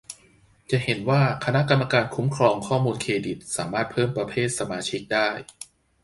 [0.71, 5.27] จะเห็นว่า คณะกรรมการคุ้มครองข้อมูลเครดิตสามารถเพิ่มประเภทสมาชิกได้